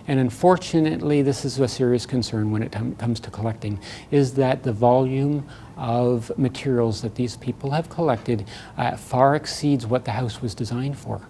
And 0.06 0.20
unfortunately, 0.20 1.22
this 1.22 1.44
is 1.44 1.58
a 1.58 1.68
serious 1.68 2.04
concern 2.04 2.50
when 2.50 2.62
it 2.62 2.72
comes 2.98 3.20
to 3.20 3.30
collecting, 3.30 3.78
is 4.10 4.34
that 4.34 4.62
the 4.62 4.72
volume 4.72 5.46
of 5.76 6.36
materials 6.36 7.00
that 7.02 7.14
these 7.14 7.36
people 7.36 7.70
have 7.70 7.88
collected 7.88 8.46
uh, 8.76 8.96
far 8.96 9.36
exceeds 9.36 9.86
what 9.86 10.04
the 10.04 10.10
house 10.10 10.42
was 10.42 10.54
designed 10.54 10.98
for. 10.98 11.22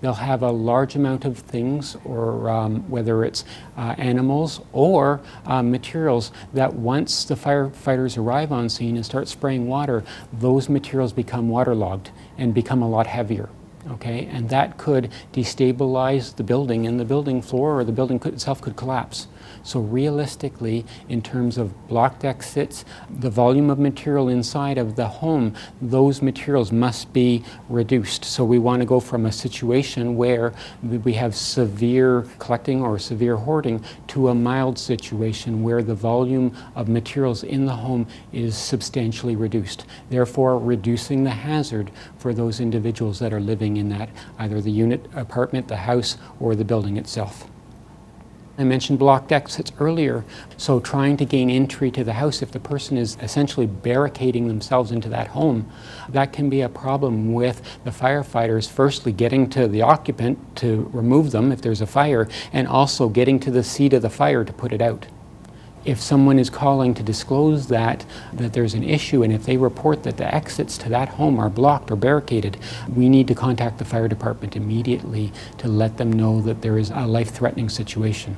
They'll 0.00 0.14
have 0.14 0.42
a 0.42 0.50
large 0.50 0.96
amount 0.96 1.24
of 1.24 1.38
things, 1.38 1.96
or 2.04 2.48
um, 2.48 2.88
whether 2.90 3.24
it's 3.24 3.44
uh, 3.76 3.94
animals 3.98 4.60
or 4.72 5.20
uh, 5.46 5.62
materials, 5.62 6.32
that 6.54 6.72
once 6.74 7.24
the 7.24 7.34
firefighters 7.34 8.16
arrive 8.16 8.52
on 8.52 8.68
scene 8.68 8.96
and 8.96 9.04
start 9.04 9.28
spraying 9.28 9.66
water, 9.66 10.04
those 10.32 10.68
materials 10.68 11.12
become 11.12 11.48
waterlogged 11.48 12.10
and 12.38 12.54
become 12.54 12.82
a 12.82 12.88
lot 12.88 13.06
heavier 13.06 13.48
okay? 13.88 14.26
And 14.26 14.48
that 14.50 14.76
could 14.78 15.10
destabilize 15.32 16.36
the 16.36 16.42
building, 16.42 16.86
and 16.86 16.98
the 16.98 17.04
building 17.04 17.42
floor 17.42 17.80
or 17.80 17.84
the 17.84 17.92
building 17.92 18.20
itself 18.24 18.60
could 18.60 18.76
collapse. 18.76 19.26
So 19.62 19.80
realistically, 19.80 20.84
in 21.08 21.22
terms 21.22 21.58
of 21.58 21.88
blocked 21.88 22.24
exits, 22.24 22.84
the 23.18 23.30
volume 23.30 23.70
of 23.70 23.78
material 23.78 24.28
inside 24.28 24.78
of 24.78 24.96
the 24.96 25.06
home, 25.06 25.54
those 25.80 26.22
materials 26.22 26.72
must 26.72 27.12
be 27.12 27.44
reduced. 27.68 28.24
So 28.24 28.44
we 28.44 28.58
want 28.58 28.80
to 28.80 28.86
go 28.86 29.00
from 29.00 29.26
a 29.26 29.32
situation 29.32 30.16
where 30.16 30.54
we 30.82 31.12
have 31.14 31.34
severe 31.34 32.26
collecting 32.38 32.82
or 32.82 32.98
severe 32.98 33.36
hoarding 33.36 33.84
to 34.08 34.28
a 34.28 34.34
mild 34.34 34.78
situation 34.78 35.62
where 35.62 35.82
the 35.82 35.94
volume 35.94 36.56
of 36.74 36.88
materials 36.88 37.44
in 37.44 37.66
the 37.66 37.76
home 37.76 38.06
is 38.32 38.56
substantially 38.56 39.36
reduced. 39.36 39.84
Therefore, 40.08 40.58
reducing 40.58 41.24
the 41.24 41.30
hazard 41.30 41.90
for 42.18 42.32
those 42.32 42.60
individuals 42.60 43.18
that 43.18 43.32
are 43.32 43.40
living 43.40 43.76
in 43.76 43.88
that, 43.90 44.08
either 44.38 44.60
the 44.60 44.70
unit, 44.70 45.06
apartment, 45.14 45.68
the 45.68 45.76
house, 45.76 46.16
or 46.38 46.54
the 46.54 46.64
building 46.64 46.96
itself. 46.96 47.46
I 48.60 48.64
mentioned 48.64 48.98
blocked 48.98 49.32
exits 49.32 49.72
earlier, 49.80 50.22
so 50.58 50.80
trying 50.80 51.16
to 51.16 51.24
gain 51.24 51.48
entry 51.48 51.90
to 51.92 52.04
the 52.04 52.12
house, 52.12 52.42
if 52.42 52.52
the 52.52 52.60
person 52.60 52.98
is 52.98 53.16
essentially 53.22 53.66
barricading 53.66 54.48
themselves 54.48 54.92
into 54.92 55.08
that 55.08 55.28
home, 55.28 55.66
that 56.10 56.34
can 56.34 56.50
be 56.50 56.60
a 56.60 56.68
problem 56.68 57.32
with 57.32 57.62
the 57.84 57.90
firefighters 57.90 58.70
firstly 58.70 59.12
getting 59.12 59.48
to 59.48 59.66
the 59.66 59.80
occupant 59.80 60.56
to 60.56 60.90
remove 60.92 61.30
them 61.30 61.52
if 61.52 61.62
there's 61.62 61.80
a 61.80 61.86
fire, 61.86 62.28
and 62.52 62.68
also 62.68 63.08
getting 63.08 63.40
to 63.40 63.50
the 63.50 63.62
seat 63.62 63.94
of 63.94 64.02
the 64.02 64.10
fire 64.10 64.44
to 64.44 64.52
put 64.52 64.74
it 64.74 64.82
out. 64.82 65.06
If 65.86 65.98
someone 65.98 66.38
is 66.38 66.50
calling 66.50 66.92
to 66.92 67.02
disclose 67.02 67.68
that 67.68 68.04
that 68.34 68.52
there's 68.52 68.74
an 68.74 68.84
issue 68.84 69.22
and 69.22 69.32
if 69.32 69.46
they 69.46 69.56
report 69.56 70.02
that 70.02 70.18
the 70.18 70.34
exits 70.34 70.76
to 70.76 70.90
that 70.90 71.08
home 71.08 71.38
are 71.38 71.48
blocked 71.48 71.90
or 71.90 71.96
barricaded 71.96 72.58
we 72.94 73.08
need 73.08 73.26
to 73.28 73.34
contact 73.34 73.78
the 73.78 73.86
fire 73.86 74.06
department 74.06 74.56
immediately 74.56 75.32
to 75.56 75.68
let 75.68 75.96
them 75.96 76.12
know 76.12 76.42
that 76.42 76.60
there 76.60 76.76
is 76.76 76.90
a 76.90 77.06
life-threatening 77.06 77.70
situation 77.70 78.36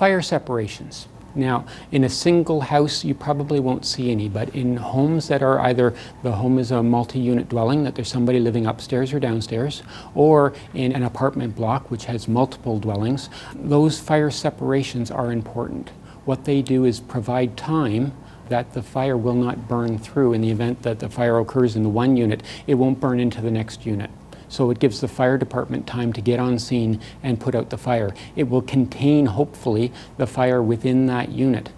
fire 0.00 0.22
separations. 0.22 1.08
Now, 1.34 1.66
in 1.92 2.04
a 2.04 2.08
single 2.08 2.62
house, 2.62 3.04
you 3.04 3.14
probably 3.14 3.60
won't 3.60 3.84
see 3.84 4.10
any, 4.10 4.30
but 4.30 4.48
in 4.54 4.78
homes 4.78 5.28
that 5.28 5.42
are 5.42 5.60
either 5.60 5.92
the 6.22 6.32
home 6.32 6.58
is 6.58 6.70
a 6.70 6.82
multi 6.82 7.18
unit 7.18 7.50
dwelling, 7.50 7.84
that 7.84 7.96
there's 7.96 8.10
somebody 8.10 8.40
living 8.40 8.64
upstairs 8.64 9.12
or 9.12 9.20
downstairs, 9.20 9.82
or 10.14 10.54
in 10.72 10.92
an 10.92 11.02
apartment 11.02 11.54
block 11.54 11.90
which 11.90 12.06
has 12.06 12.28
multiple 12.28 12.78
dwellings, 12.78 13.28
those 13.54 14.00
fire 14.00 14.30
separations 14.30 15.10
are 15.10 15.32
important. 15.32 15.90
What 16.24 16.46
they 16.46 16.62
do 16.62 16.86
is 16.86 16.98
provide 16.98 17.58
time 17.58 18.14
that 18.48 18.72
the 18.72 18.82
fire 18.82 19.18
will 19.18 19.34
not 19.34 19.68
burn 19.68 19.98
through. 19.98 20.32
In 20.32 20.40
the 20.40 20.50
event 20.50 20.80
that 20.80 20.98
the 20.98 21.10
fire 21.10 21.38
occurs 21.38 21.76
in 21.76 21.82
the 21.82 21.90
one 21.90 22.16
unit, 22.16 22.42
it 22.66 22.76
won't 22.76 23.00
burn 23.00 23.20
into 23.20 23.42
the 23.42 23.50
next 23.50 23.84
unit 23.84 24.10
so 24.50 24.70
it 24.70 24.78
gives 24.78 25.00
the 25.00 25.08
fire 25.08 25.38
department 25.38 25.86
time 25.86 26.12
to 26.12 26.20
get 26.20 26.38
on 26.38 26.58
scene 26.58 27.00
and 27.22 27.40
put 27.40 27.54
out 27.54 27.70
the 27.70 27.78
fire. 27.78 28.12
It 28.36 28.50
will 28.50 28.60
contain, 28.60 29.26
hopefully, 29.26 29.92
the 30.18 30.26
fire 30.26 30.62
within 30.62 31.06
that 31.06 31.30
unit. 31.30 31.70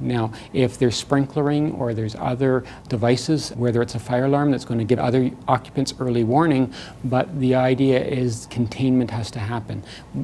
Now, 0.00 0.32
if 0.52 0.78
there's 0.78 1.02
sprinklering 1.02 1.78
or 1.78 1.94
there's 1.94 2.14
other 2.16 2.64
devices, 2.88 3.50
whether 3.56 3.82
it's 3.82 3.94
a 3.94 3.98
fire 3.98 4.26
alarm 4.26 4.50
that's 4.50 4.64
going 4.64 4.78
to 4.78 4.84
give 4.84 4.98
other 4.98 5.30
occupants 5.48 5.94
early 5.98 6.24
warning, 6.24 6.72
but 7.04 7.40
the 7.40 7.54
idea 7.54 8.02
is 8.02 8.46
containment 8.50 9.10
has 9.10 9.30
to 9.32 9.38
happen. 9.38 9.82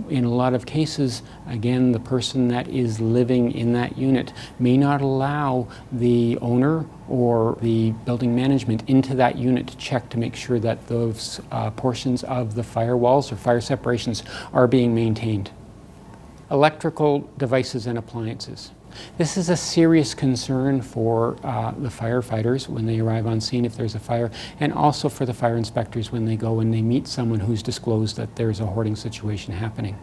In 0.08 0.24
a 0.24 0.30
lot 0.30 0.54
of 0.54 0.66
cases, 0.66 1.22
again, 1.48 1.92
the 1.92 2.00
person 2.00 2.48
that 2.48 2.68
is 2.68 3.00
living 3.00 3.52
in 3.52 3.72
that 3.72 3.98
unit 3.98 4.32
may 4.58 4.76
not 4.76 5.00
allow 5.00 5.68
the 5.90 6.38
owner 6.40 6.86
or 7.08 7.58
the 7.60 7.90
building 8.04 8.34
management 8.34 8.88
into 8.88 9.14
that 9.14 9.36
unit 9.36 9.66
to 9.66 9.76
check 9.76 10.08
to 10.10 10.18
make 10.18 10.34
sure 10.34 10.58
that 10.58 10.86
those 10.86 11.40
uh, 11.50 11.70
portions 11.72 12.22
of 12.24 12.54
the 12.54 12.62
firewalls 12.62 13.30
or 13.30 13.36
fire 13.36 13.60
separations 13.60 14.22
are 14.52 14.66
being 14.66 14.94
maintained. 14.94 15.50
Electrical 16.50 17.28
devices 17.36 17.86
and 17.86 17.98
appliances. 17.98 18.70
This 19.18 19.36
is 19.36 19.48
a 19.48 19.56
serious 19.56 20.14
concern 20.14 20.82
for 20.82 21.36
uh, 21.42 21.72
the 21.72 21.88
firefighters 21.88 22.68
when 22.68 22.86
they 22.86 23.00
arrive 23.00 23.26
on 23.26 23.40
scene 23.40 23.64
if 23.64 23.76
there's 23.76 23.94
a 23.94 24.00
fire, 24.00 24.30
and 24.60 24.72
also 24.72 25.08
for 25.08 25.26
the 25.26 25.34
fire 25.34 25.56
inspectors 25.56 26.12
when 26.12 26.24
they 26.24 26.36
go 26.36 26.60
and 26.60 26.72
they 26.72 26.82
meet 26.82 27.06
someone 27.06 27.40
who's 27.40 27.62
disclosed 27.62 28.16
that 28.16 28.36
there's 28.36 28.60
a 28.60 28.66
hoarding 28.66 28.96
situation 28.96 29.52
happening. 29.52 29.98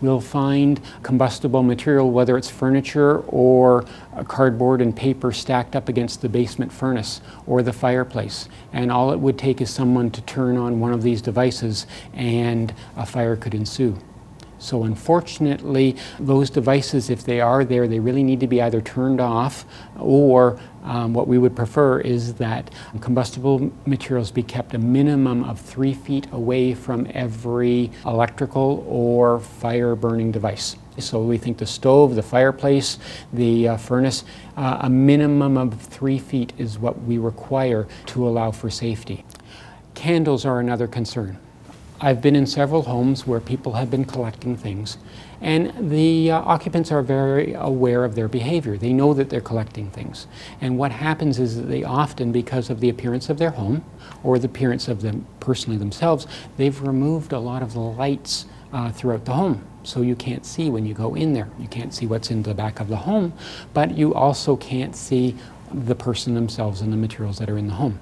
We'll 0.00 0.20
find 0.20 0.78
combustible 1.02 1.62
material, 1.62 2.10
whether 2.10 2.36
it's 2.36 2.50
furniture 2.50 3.20
or 3.20 3.86
cardboard 4.28 4.82
and 4.82 4.94
paper 4.94 5.32
stacked 5.32 5.74
up 5.74 5.88
against 5.88 6.20
the 6.20 6.28
basement 6.28 6.70
furnace 6.70 7.22
or 7.46 7.62
the 7.62 7.72
fireplace. 7.72 8.48
And 8.74 8.92
all 8.92 9.12
it 9.12 9.20
would 9.20 9.38
take 9.38 9.62
is 9.62 9.70
someone 9.70 10.10
to 10.10 10.20
turn 10.22 10.58
on 10.58 10.80
one 10.80 10.92
of 10.92 11.02
these 11.02 11.22
devices 11.22 11.86
and 12.12 12.74
a 12.94 13.06
fire 13.06 13.36
could 13.36 13.54
ensue. 13.54 13.96
So 14.58 14.84
unfortunately, 14.84 15.96
those 16.18 16.50
devices, 16.50 17.10
if 17.10 17.24
they 17.24 17.40
are 17.40 17.64
there, 17.64 17.86
they 17.86 18.00
really 18.00 18.22
need 18.22 18.40
to 18.40 18.46
be 18.46 18.62
either 18.62 18.80
turned 18.80 19.20
off 19.20 19.64
or 19.98 20.58
um, 20.82 21.12
what 21.12 21.26
we 21.26 21.36
would 21.36 21.56
prefer 21.56 21.98
is 21.98 22.34
that 22.34 22.70
combustible 23.00 23.72
materials 23.86 24.30
be 24.30 24.42
kept 24.42 24.72
a 24.74 24.78
minimum 24.78 25.42
of 25.44 25.60
three 25.60 25.92
feet 25.92 26.28
away 26.32 26.74
from 26.74 27.08
every 27.12 27.90
electrical 28.06 28.84
or 28.88 29.40
fire 29.40 29.96
burning 29.96 30.30
device. 30.30 30.76
So 30.98 31.20
we 31.20 31.38
think 31.38 31.58
the 31.58 31.66
stove, 31.66 32.14
the 32.14 32.22
fireplace, 32.22 32.98
the 33.32 33.68
uh, 33.68 33.76
furnace, 33.76 34.24
uh, 34.56 34.78
a 34.80 34.88
minimum 34.88 35.58
of 35.58 35.78
three 35.78 36.18
feet 36.18 36.52
is 36.56 36.78
what 36.78 37.02
we 37.02 37.18
require 37.18 37.86
to 38.06 38.26
allow 38.26 38.50
for 38.50 38.70
safety. 38.70 39.24
Candles 39.94 40.46
are 40.46 40.60
another 40.60 40.86
concern. 40.86 41.38
I've 41.98 42.20
been 42.20 42.36
in 42.36 42.46
several 42.46 42.82
homes 42.82 43.26
where 43.26 43.40
people 43.40 43.72
have 43.72 43.90
been 43.90 44.04
collecting 44.04 44.54
things, 44.54 44.98
and 45.40 45.90
the 45.90 46.30
uh, 46.30 46.40
occupants 46.40 46.92
are 46.92 47.00
very 47.00 47.54
aware 47.54 48.04
of 48.04 48.14
their 48.14 48.28
behavior. 48.28 48.76
They 48.76 48.92
know 48.92 49.14
that 49.14 49.30
they're 49.30 49.40
collecting 49.40 49.90
things. 49.90 50.26
And 50.60 50.76
what 50.76 50.92
happens 50.92 51.38
is 51.38 51.56
that 51.56 51.68
they 51.68 51.84
often, 51.84 52.32
because 52.32 52.68
of 52.68 52.80
the 52.80 52.90
appearance 52.90 53.30
of 53.30 53.38
their 53.38 53.50
home 53.50 53.82
or 54.22 54.38
the 54.38 54.46
appearance 54.46 54.88
of 54.88 55.00
them 55.00 55.26
personally 55.40 55.78
themselves, 55.78 56.26
they've 56.58 56.78
removed 56.82 57.32
a 57.32 57.38
lot 57.38 57.62
of 57.62 57.72
the 57.72 57.80
lights 57.80 58.44
uh, 58.74 58.92
throughout 58.92 59.24
the 59.24 59.32
home. 59.32 59.66
So 59.82 60.02
you 60.02 60.16
can't 60.16 60.44
see 60.44 60.68
when 60.68 60.84
you 60.84 60.92
go 60.92 61.14
in 61.14 61.32
there. 61.32 61.48
You 61.58 61.68
can't 61.68 61.94
see 61.94 62.06
what's 62.06 62.30
in 62.30 62.42
the 62.42 62.54
back 62.54 62.78
of 62.80 62.88
the 62.88 62.96
home, 62.96 63.32
but 63.72 63.96
you 63.96 64.12
also 64.12 64.56
can't 64.56 64.94
see 64.94 65.34
the 65.72 65.94
person 65.94 66.34
themselves 66.34 66.82
and 66.82 66.92
the 66.92 66.96
materials 66.96 67.38
that 67.38 67.48
are 67.48 67.56
in 67.56 67.68
the 67.68 67.74
home. 67.74 68.00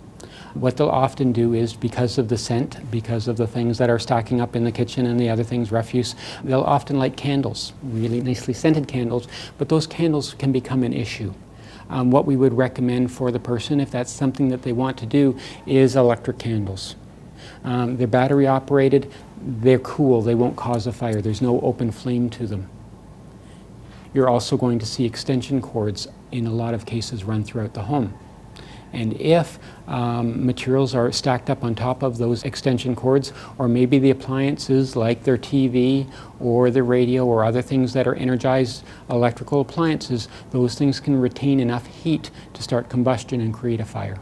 What 0.55 0.77
they'll 0.77 0.89
often 0.89 1.33
do 1.33 1.53
is 1.53 1.75
because 1.75 2.17
of 2.17 2.29
the 2.29 2.39
scent, 2.39 2.89
because 2.91 3.27
of 3.27 3.37
the 3.37 3.47
things 3.47 3.77
that 3.79 3.91
are 3.91 3.99
stacking 3.99 4.41
up 4.41 4.55
in 4.55 4.65
the 4.65 4.71
kitchen 4.71 5.05
and 5.07 5.19
the 5.19 5.29
other 5.29 5.43
things, 5.43 5.73
refuse, 5.73 6.15
they'll 6.45 6.63
often 6.63 6.97
light 6.97 7.17
candles, 7.17 7.73
really 7.83 8.21
nicely 8.21 8.55
scented 8.55 8.87
candles, 8.87 9.27
but 9.59 9.69
those 9.69 9.87
candles 9.87 10.35
can 10.35 10.53
become 10.53 10.85
an 10.85 10.93
issue. 10.93 11.35
Um, 11.91 12.11
what 12.13 12.25
we 12.25 12.37
would 12.37 12.55
recommend 12.55 13.11
for 13.11 13.33
the 13.33 13.41
person, 13.41 13.81
if 13.81 13.91
that's 13.91 14.13
something 14.13 14.49
that 14.49 14.63
they 14.63 14.73
want 14.73 14.97
to 14.99 15.07
do, 15.07 15.37
is 15.67 15.97
electric 15.97 16.39
candles. 16.39 16.95
Um, 17.65 17.97
they're 17.97 18.07
battery 18.07 18.47
operated. 18.47 19.13
they're 19.47 19.79
cool, 19.81 20.23
they 20.23 20.35
won't 20.35 20.57
cause 20.57 20.87
a 20.87 20.93
fire, 20.93 21.21
there's 21.21 21.43
no 21.43 21.61
open 21.61 21.91
flame 21.91 22.31
to 22.31 22.47
them. 22.47 22.71
You're 24.15 24.29
also 24.29 24.57
going 24.57 24.79
to 24.79 24.87
see 24.87 25.05
extension 25.05 25.61
cords 25.61 26.07
in 26.31 26.47
a 26.47 26.53
lot 26.53 26.73
of 26.73 26.87
cases 26.87 27.25
run 27.25 27.45
throughout 27.45 27.75
the 27.75 27.83
home. 27.83 28.15
And 28.95 29.21
if 29.21 29.59
um, 29.89 30.47
materials 30.47 30.95
are 30.95 31.11
stacked 31.13 31.51
up 31.51 31.65
on 31.65 31.75
top 31.75 32.03
of 32.03 32.17
those 32.19 32.45
extension 32.45 32.95
cords, 32.95 33.33
or 33.59 33.69
maybe 33.69 33.99
the 33.99 34.11
appliances 34.11 34.95
like 34.95 35.25
their 35.25 35.37
TV 35.37 36.11
or 36.41 36.71
the 36.71 36.83
radio 36.83 37.27
or 37.27 37.45
other 37.45 37.61
things 37.61 37.93
that 37.93 38.07
are 38.07 38.15
energized 38.15 38.85
electrical 39.11 39.61
appliances, 39.61 40.29
those 40.53 40.77
things 40.77 41.01
can 41.01 41.21
retain 41.21 41.61
enough 41.61 41.87
heat 41.87 42.31
to 42.55 42.63
start 42.63 42.89
combustion 42.89 43.41
and 43.41 43.53
create 43.53 43.81
a 43.81 43.85
fire. 43.85 44.19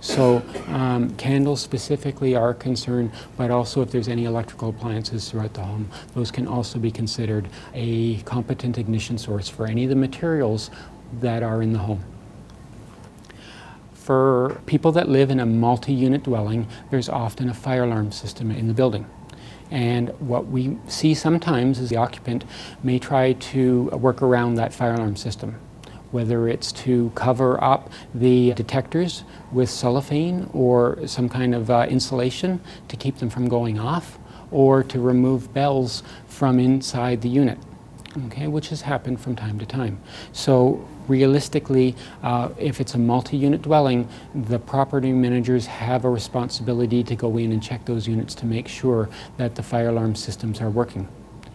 So 0.00 0.42
um, 0.68 1.14
candles 1.16 1.60
specifically 1.60 2.36
are 2.36 2.50
a 2.50 2.54
concern, 2.54 3.10
but 3.36 3.50
also 3.50 3.82
if 3.82 3.90
there's 3.90 4.08
any 4.08 4.24
electrical 4.24 4.68
appliances 4.68 5.30
throughout 5.30 5.54
the 5.54 5.62
home, 5.62 5.88
those 6.14 6.30
can 6.30 6.46
also 6.46 6.78
be 6.78 6.90
considered 6.90 7.48
a 7.74 8.18
competent 8.22 8.78
ignition 8.78 9.18
source 9.18 9.48
for 9.48 9.66
any 9.66 9.84
of 9.84 9.90
the 9.90 9.96
materials 9.96 10.70
that 11.20 11.42
are 11.42 11.62
in 11.62 11.72
the 11.72 11.78
home. 11.78 12.04
For 14.06 14.62
people 14.66 14.92
that 14.92 15.08
live 15.08 15.32
in 15.32 15.40
a 15.40 15.46
multi-unit 15.46 16.22
dwelling, 16.22 16.68
there's 16.90 17.08
often 17.08 17.48
a 17.48 17.54
fire 17.54 17.82
alarm 17.82 18.12
system 18.12 18.52
in 18.52 18.68
the 18.68 18.72
building. 18.72 19.04
And 19.68 20.10
what 20.20 20.46
we 20.46 20.78
see 20.86 21.12
sometimes 21.12 21.80
is 21.80 21.90
the 21.90 21.96
occupant 21.96 22.44
may 22.84 23.00
try 23.00 23.32
to 23.32 23.86
work 23.86 24.22
around 24.22 24.54
that 24.54 24.72
fire 24.72 24.94
alarm 24.94 25.16
system 25.16 25.58
whether 26.12 26.48
it's 26.48 26.70
to 26.70 27.10
cover 27.16 27.62
up 27.62 27.90
the 28.14 28.54
detectors 28.54 29.24
with 29.50 29.68
cellophane 29.68 30.48
or 30.52 31.04
some 31.04 31.28
kind 31.28 31.52
of 31.52 31.68
uh, 31.68 31.84
insulation 31.90 32.60
to 32.86 32.96
keep 32.96 33.16
them 33.16 33.28
from 33.28 33.48
going 33.48 33.78
off, 33.78 34.16
or 34.52 34.84
to 34.84 35.00
remove 35.00 35.52
bells 35.52 36.04
from 36.28 36.60
inside 36.60 37.20
the 37.22 37.28
unit, 37.28 37.58
okay, 38.26 38.46
which 38.46 38.68
has 38.68 38.82
happened 38.82 39.20
from 39.20 39.36
time 39.36 39.58
to 39.58 39.66
time. 39.66 40.00
So 40.32 40.86
realistically, 41.08 41.94
uh, 42.22 42.48
if 42.58 42.80
it's 42.80 42.94
a 42.94 42.98
multi-unit 42.98 43.62
dwelling, 43.62 44.08
the 44.34 44.58
property 44.58 45.12
managers 45.12 45.66
have 45.66 46.04
a 46.04 46.10
responsibility 46.10 47.02
to 47.04 47.14
go 47.14 47.36
in 47.36 47.52
and 47.52 47.62
check 47.62 47.84
those 47.84 48.08
units 48.08 48.34
to 48.36 48.46
make 48.46 48.68
sure 48.68 49.08
that 49.36 49.54
the 49.54 49.62
fire 49.62 49.88
alarm 49.88 50.14
systems 50.14 50.60
are 50.60 50.70
working. 50.70 51.08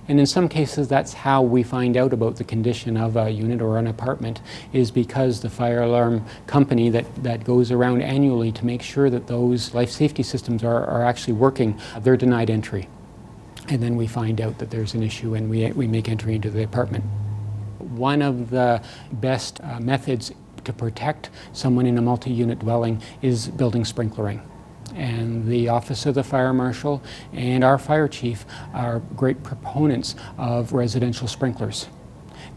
And 0.07 0.19
in 0.19 0.25
some 0.25 0.49
cases, 0.49 0.87
that's 0.87 1.13
how 1.13 1.41
we 1.41 1.63
find 1.63 1.95
out 1.95 2.11
about 2.11 2.35
the 2.35 2.43
condition 2.43 2.97
of 2.97 3.15
a 3.15 3.29
unit 3.29 3.61
or 3.61 3.77
an 3.77 3.87
apartment, 3.87 4.41
is 4.73 4.91
because 4.91 5.41
the 5.41 5.49
fire 5.49 5.83
alarm 5.83 6.25
company 6.47 6.89
that, 6.89 7.05
that 7.23 7.43
goes 7.43 7.71
around 7.71 8.01
annually 8.01 8.51
to 8.53 8.65
make 8.65 8.81
sure 8.81 9.09
that 9.09 9.27
those 9.27 9.73
life 9.73 9.89
safety 9.89 10.23
systems 10.23 10.63
are, 10.63 10.85
are 10.85 11.03
actually 11.03 11.33
working, 11.33 11.79
they're 12.01 12.17
denied 12.17 12.49
entry. 12.49 12.89
And 13.67 13.81
then 13.81 13.95
we 13.95 14.07
find 14.07 14.41
out 14.41 14.57
that 14.59 14.69
there's 14.69 14.93
an 14.93 15.03
issue 15.03 15.35
and 15.35 15.49
we, 15.49 15.71
we 15.71 15.87
make 15.87 16.09
entry 16.09 16.35
into 16.35 16.49
the 16.49 16.63
apartment. 16.63 17.05
One 17.79 18.21
of 18.21 18.49
the 18.49 18.81
best 19.13 19.61
uh, 19.61 19.79
methods 19.79 20.31
to 20.63 20.73
protect 20.73 21.29
someone 21.53 21.85
in 21.85 21.97
a 21.97 22.01
multi 22.01 22.31
unit 22.31 22.59
dwelling 22.59 23.01
is 23.21 23.47
building 23.47 23.83
sprinklering 23.83 24.41
and 24.95 25.47
the 25.47 25.69
Office 25.69 26.05
of 26.05 26.15
the 26.15 26.23
Fire 26.23 26.53
Marshal 26.53 27.01
and 27.33 27.63
our 27.63 27.77
fire 27.77 28.07
chief 28.07 28.45
are 28.73 28.99
great 29.15 29.43
proponents 29.43 30.15
of 30.37 30.73
residential 30.73 31.27
sprinklers. 31.27 31.87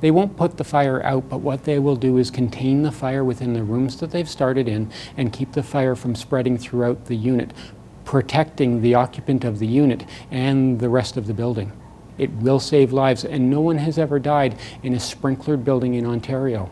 They 0.01 0.11
won't 0.11 0.37
put 0.37 0.57
the 0.57 0.65
fire 0.65 1.03
out, 1.03 1.29
but 1.29 1.39
what 1.39 1.65
they 1.65 1.79
will 1.79 1.97
do 1.97 2.19
is 2.19 2.31
contain 2.31 2.83
the 2.83 2.93
fire 2.93 3.25
within 3.25 3.55
the 3.55 3.63
rooms 3.63 3.99
that 4.01 4.11
they've 4.11 4.29
started 4.29 4.69
in 4.69 4.91
and 5.17 5.33
keep 5.33 5.53
the 5.53 5.63
fire 5.63 5.95
from 5.95 6.15
spreading 6.15 6.59
throughout 6.59 7.07
the 7.07 7.15
unit, 7.15 7.53
protecting 8.05 8.81
the 8.81 8.95
occupant 8.95 9.45
of 9.45 9.59
the 9.59 9.67
unit 9.67 10.05
and 10.31 10.79
the 10.79 10.89
rest 10.89 11.17
of 11.17 11.27
the 11.27 11.35
building. 11.35 11.73
It 12.19 12.31
will 12.33 12.61
save 12.61 12.93
lives, 12.93 13.25
and 13.25 13.51
no 13.51 13.61
one 13.61 13.79
has 13.79 13.99
ever 13.99 14.19
died 14.19 14.59
in 14.83 14.95
a 14.95 14.99
sprinklered 14.99 15.65
building 15.65 15.95
in 15.95 16.07
Ontario. 16.07 16.71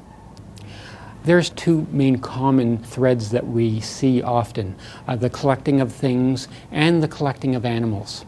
There's 1.24 1.50
two 1.50 1.86
main 1.90 2.18
common 2.18 2.78
threads 2.78 3.30
that 3.30 3.46
we 3.46 3.80
see 3.80 4.22
often 4.22 4.74
uh, 5.06 5.16
the 5.16 5.30
collecting 5.30 5.80
of 5.80 5.92
things 5.92 6.48
and 6.70 7.02
the 7.02 7.08
collecting 7.08 7.54
of 7.54 7.64
animals. 7.64 8.24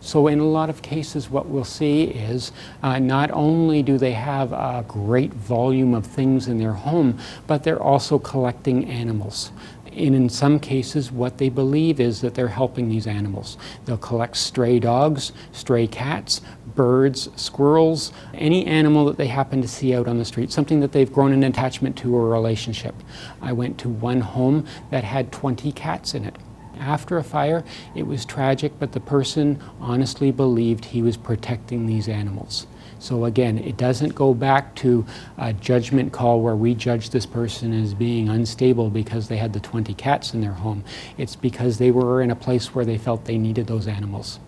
So, 0.00 0.28
in 0.28 0.38
a 0.38 0.46
lot 0.46 0.70
of 0.70 0.80
cases, 0.80 1.28
what 1.28 1.46
we'll 1.46 1.64
see 1.64 2.04
is 2.04 2.52
uh, 2.82 3.00
not 3.00 3.30
only 3.32 3.82
do 3.82 3.98
they 3.98 4.12
have 4.12 4.52
a 4.52 4.84
great 4.86 5.34
volume 5.34 5.92
of 5.92 6.06
things 6.06 6.46
in 6.46 6.58
their 6.58 6.72
home, 6.72 7.18
but 7.48 7.64
they're 7.64 7.82
also 7.82 8.18
collecting 8.18 8.84
animals. 8.84 9.50
And 9.98 10.14
in 10.14 10.28
some 10.28 10.60
cases, 10.60 11.10
what 11.10 11.38
they 11.38 11.48
believe 11.48 11.98
is 11.98 12.20
that 12.20 12.34
they're 12.34 12.46
helping 12.46 12.88
these 12.88 13.08
animals. 13.08 13.58
They'll 13.84 13.98
collect 13.98 14.36
stray 14.36 14.78
dogs, 14.78 15.32
stray 15.50 15.88
cats, 15.88 16.40
birds, 16.76 17.28
squirrels, 17.34 18.12
any 18.34 18.64
animal 18.66 19.06
that 19.06 19.16
they 19.16 19.26
happen 19.26 19.60
to 19.62 19.68
see 19.68 19.94
out 19.96 20.06
on 20.06 20.18
the 20.18 20.24
street, 20.24 20.52
something 20.52 20.78
that 20.80 20.92
they've 20.92 21.12
grown 21.12 21.32
an 21.32 21.42
attachment 21.42 21.96
to 21.98 22.14
or 22.14 22.26
a 22.26 22.30
relationship. 22.30 22.94
I 23.42 23.52
went 23.52 23.78
to 23.78 23.88
one 23.88 24.20
home 24.20 24.66
that 24.90 25.02
had 25.02 25.32
20 25.32 25.72
cats 25.72 26.14
in 26.14 26.24
it. 26.24 26.36
After 26.78 27.18
a 27.18 27.24
fire, 27.24 27.64
it 27.94 28.06
was 28.06 28.24
tragic, 28.24 28.72
but 28.78 28.92
the 28.92 29.00
person 29.00 29.60
honestly 29.80 30.30
believed 30.30 30.86
he 30.86 31.02
was 31.02 31.16
protecting 31.16 31.86
these 31.86 32.08
animals. 32.08 32.66
So 32.98 33.24
again, 33.24 33.58
it 33.58 33.76
doesn't 33.76 34.14
go 34.14 34.34
back 34.34 34.74
to 34.76 35.06
a 35.36 35.52
judgment 35.52 36.12
call 36.12 36.40
where 36.40 36.56
we 36.56 36.74
judge 36.74 37.10
this 37.10 37.26
person 37.26 37.72
as 37.72 37.94
being 37.94 38.28
unstable 38.28 38.90
because 38.90 39.28
they 39.28 39.36
had 39.36 39.52
the 39.52 39.60
20 39.60 39.94
cats 39.94 40.34
in 40.34 40.40
their 40.40 40.52
home. 40.52 40.84
It's 41.16 41.36
because 41.36 41.78
they 41.78 41.90
were 41.90 42.22
in 42.22 42.30
a 42.30 42.36
place 42.36 42.74
where 42.74 42.84
they 42.84 42.98
felt 42.98 43.24
they 43.24 43.38
needed 43.38 43.66
those 43.66 43.86
animals. 43.86 44.40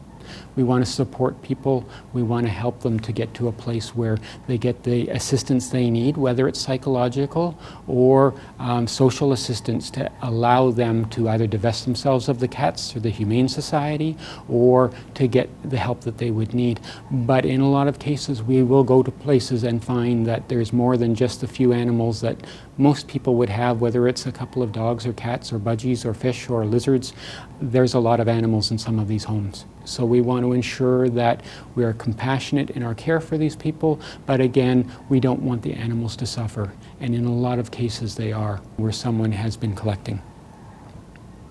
We 0.56 0.62
want 0.62 0.84
to 0.84 0.90
support 0.90 1.40
people. 1.42 1.84
We 2.12 2.22
want 2.22 2.46
to 2.46 2.52
help 2.52 2.80
them 2.80 3.00
to 3.00 3.12
get 3.12 3.32
to 3.34 3.48
a 3.48 3.52
place 3.52 3.94
where 3.94 4.18
they 4.46 4.58
get 4.58 4.82
the 4.82 5.08
assistance 5.08 5.70
they 5.70 5.90
need, 5.90 6.16
whether 6.16 6.48
it's 6.48 6.60
psychological 6.60 7.58
or 7.86 8.34
um, 8.58 8.86
social 8.86 9.32
assistance 9.32 9.90
to 9.90 10.10
allow 10.22 10.70
them 10.70 11.06
to 11.10 11.28
either 11.28 11.46
divest 11.46 11.84
themselves 11.84 12.28
of 12.28 12.40
the 12.40 12.48
cats 12.48 12.90
through 12.90 13.02
the 13.02 13.10
Humane 13.10 13.48
Society 13.48 14.16
or 14.48 14.90
to 15.14 15.26
get 15.26 15.48
the 15.68 15.78
help 15.78 16.02
that 16.02 16.18
they 16.18 16.30
would 16.30 16.54
need. 16.54 16.80
But 17.10 17.44
in 17.44 17.60
a 17.60 17.70
lot 17.70 17.88
of 17.88 17.98
cases, 17.98 18.42
we 18.42 18.62
will 18.62 18.84
go 18.84 19.02
to 19.02 19.10
places 19.10 19.64
and 19.64 19.82
find 19.82 20.26
that 20.26 20.48
there's 20.48 20.72
more 20.72 20.96
than 20.96 21.14
just 21.14 21.42
a 21.42 21.46
few 21.46 21.72
animals 21.72 22.20
that 22.20 22.36
most 22.76 23.08
people 23.08 23.34
would 23.36 23.50
have, 23.50 23.80
whether 23.80 24.08
it's 24.08 24.26
a 24.26 24.32
couple 24.32 24.62
of 24.62 24.72
dogs 24.72 25.06
or 25.06 25.12
cats 25.12 25.52
or 25.52 25.58
budgies 25.58 26.04
or 26.04 26.14
fish 26.14 26.48
or 26.48 26.64
lizards. 26.64 27.12
There's 27.60 27.94
a 27.94 28.00
lot 28.00 28.20
of 28.20 28.28
animals 28.28 28.70
in 28.70 28.78
some 28.78 28.98
of 28.98 29.08
these 29.08 29.24
homes. 29.24 29.66
So 29.84 30.04
we 30.04 30.20
want 30.20 30.44
to 30.44 30.52
ensure 30.52 31.08
that 31.10 31.42
we 31.74 31.84
are 31.84 31.92
compassionate 31.94 32.70
in 32.70 32.82
our 32.82 32.94
care 32.94 33.20
for 33.20 33.38
these 33.38 33.56
people, 33.56 34.00
but 34.26 34.40
again, 34.40 34.90
we 35.08 35.20
don't 35.20 35.42
want 35.42 35.62
the 35.62 35.72
animals 35.72 36.16
to 36.16 36.26
suffer. 36.26 36.72
And 37.00 37.14
in 37.14 37.24
a 37.24 37.32
lot 37.32 37.58
of 37.58 37.70
cases, 37.70 38.14
they 38.14 38.32
are, 38.32 38.58
where 38.76 38.92
someone 38.92 39.32
has 39.32 39.56
been 39.56 39.74
collecting. 39.74 40.22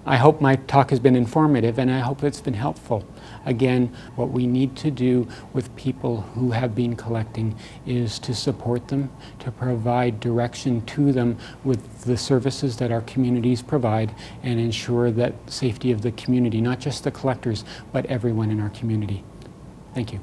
I 0.10 0.16
hope 0.16 0.42
my 0.42 0.56
talk 0.56 0.90
has 0.90 1.00
been 1.00 1.16
informative 1.16 1.78
and 1.78 1.92
I 1.92 2.00
hope 2.00 2.24
it's 2.24 2.42
been 2.42 2.56
helpful. 2.56 3.06
Again, 3.46 3.96
what 4.16 4.32
we 4.32 4.48
need 4.48 4.76
to 4.78 4.90
do 4.90 5.28
with 5.54 5.74
people 5.76 6.22
who 6.22 6.50
have 6.50 6.74
been 6.74 6.96
collecting 6.96 7.56
is 7.86 8.18
to 8.20 8.34
support 8.34 8.88
them, 8.88 9.12
to 9.38 9.52
provide 9.52 10.20
direction 10.20 10.84
to 10.88 11.12
them 11.12 11.38
with 11.64 12.06
the 12.06 12.18
services 12.18 12.78
that 12.78 12.92
our 12.92 13.02
communities 13.02 13.62
provide 13.62 14.16
and 14.42 14.60
ensure 14.60 15.12
that 15.12 15.36
safety 15.46 15.92
of 15.92 16.02
the 16.02 16.12
community, 16.14 16.60
not 16.60 16.80
just 16.80 17.04
the 17.04 17.12
collectors, 17.12 17.64
but 17.92 18.04
everyone 18.08 18.50
in 18.50 18.60
our 18.60 18.72
community. 18.72 19.24
Thank 19.94 20.12
you. 20.12 20.20